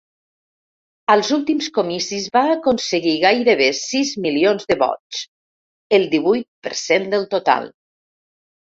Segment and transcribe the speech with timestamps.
[1.15, 5.23] Als últims comicis va aconseguir gairebé sis milions de vots,
[6.01, 7.75] el divuit per cent del total.